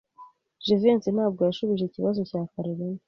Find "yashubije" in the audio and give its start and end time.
1.47-1.83